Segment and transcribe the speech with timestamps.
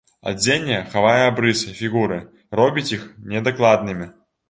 [0.29, 2.19] Адзенне хавае абрысы фігуры,
[2.63, 4.15] робіць іх недакладнымі.